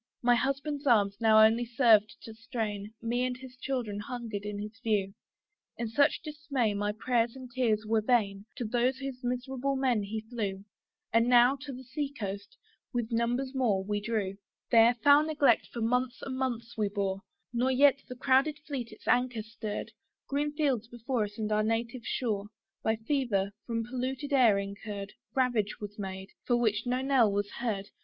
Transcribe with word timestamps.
My 0.23 0.33
husband's 0.33 0.87
arms 0.87 1.17
now 1.21 1.39
only 1.45 1.63
served 1.63 2.15
to 2.23 2.33
strain 2.33 2.91
Me 3.03 3.23
and 3.23 3.37
his 3.37 3.55
children 3.55 3.99
hungering 3.99 4.41
in 4.45 4.57
his 4.59 4.79
view: 4.79 5.13
In 5.77 5.89
such 5.89 6.23
dismay 6.23 6.73
my 6.73 6.91
prayers 6.91 7.35
and 7.35 7.51
tears 7.51 7.85
were 7.85 8.01
vain: 8.01 8.47
To 8.55 8.65
join 8.65 8.93
those 8.95 8.95
miserable 9.23 9.75
men 9.75 10.01
he 10.01 10.21
flew; 10.21 10.65
And 11.13 11.29
now 11.29 11.55
to 11.57 11.71
the 11.71 11.83
sea 11.83 12.11
coast, 12.19 12.57
with 12.91 13.11
numbers 13.11 13.53
more, 13.53 13.83
we 13.83 14.01
drew. 14.01 14.37
There 14.71 14.95
foul 14.95 15.23
neglect 15.23 15.67
for 15.67 15.81
months 15.81 16.23
and 16.23 16.35
months 16.35 16.75
we 16.75 16.89
bore, 16.89 17.21
Nor 17.53 17.69
yet 17.69 18.01
the 18.09 18.15
crowded 18.15 18.57
fleet 18.65 18.91
its 18.91 19.07
anchor 19.07 19.43
stirred. 19.43 19.91
Green 20.27 20.51
fields 20.51 20.87
before 20.87 21.25
us 21.25 21.37
and 21.37 21.51
our 21.51 21.61
native 21.61 22.05
shore, 22.07 22.45
By 22.81 22.95
fever, 22.95 23.51
from 23.67 23.83
polluted 23.83 24.33
air 24.33 24.57
incurred, 24.57 25.13
Ravage 25.35 25.79
was 25.79 25.99
made, 25.99 26.31
for 26.43 26.57
which 26.57 26.87
no 26.87 27.03
knell 27.03 27.31
was 27.31 27.51
heard. 27.59 27.89